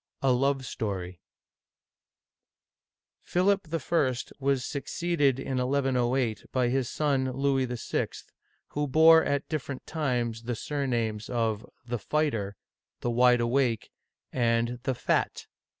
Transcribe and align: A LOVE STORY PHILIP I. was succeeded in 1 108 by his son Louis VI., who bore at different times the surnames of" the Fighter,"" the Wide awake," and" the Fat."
A 0.23 0.31
LOVE 0.31 0.65
STORY 0.65 1.19
PHILIP 3.21 3.67
I. 3.71 4.13
was 4.39 4.65
succeeded 4.65 5.39
in 5.39 5.59
1 5.59 5.69
108 5.69 6.47
by 6.51 6.69
his 6.69 6.89
son 6.89 7.31
Louis 7.31 7.65
VI., 7.67 8.07
who 8.69 8.87
bore 8.87 9.23
at 9.23 9.47
different 9.47 9.85
times 9.85 10.41
the 10.45 10.55
surnames 10.55 11.29
of" 11.29 11.67
the 11.91 11.99
Fighter,"" 11.99 12.55
the 13.01 13.11
Wide 13.11 13.41
awake," 13.41 13.91
and" 14.33 14.79
the 14.85 14.95
Fat." 14.95 15.45